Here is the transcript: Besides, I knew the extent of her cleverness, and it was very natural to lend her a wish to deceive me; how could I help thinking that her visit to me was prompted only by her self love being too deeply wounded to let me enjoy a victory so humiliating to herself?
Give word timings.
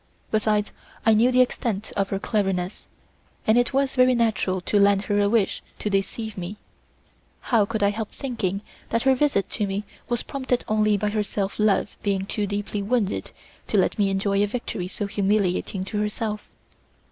Besides, 0.31 0.71
I 1.05 1.13
knew 1.13 1.31
the 1.31 1.41
extent 1.41 1.91
of 1.95 2.09
her 2.09 2.17
cleverness, 2.17 2.87
and 3.45 3.55
it 3.55 3.71
was 3.71 3.93
very 3.93 4.15
natural 4.15 4.59
to 4.61 4.79
lend 4.79 5.03
her 5.03 5.19
a 5.19 5.29
wish 5.29 5.61
to 5.77 5.91
deceive 5.91 6.39
me; 6.39 6.57
how 7.41 7.65
could 7.65 7.83
I 7.83 7.91
help 7.91 8.09
thinking 8.11 8.61
that 8.89 9.03
her 9.03 9.13
visit 9.13 9.47
to 9.51 9.67
me 9.67 9.83
was 10.09 10.23
prompted 10.23 10.65
only 10.67 10.97
by 10.97 11.11
her 11.11 11.21
self 11.21 11.59
love 11.59 11.97
being 12.01 12.25
too 12.25 12.47
deeply 12.47 12.81
wounded 12.81 13.29
to 13.67 13.77
let 13.77 13.99
me 13.99 14.09
enjoy 14.09 14.41
a 14.41 14.47
victory 14.47 14.87
so 14.87 15.05
humiliating 15.05 15.85
to 15.85 15.99
herself? 15.99 16.49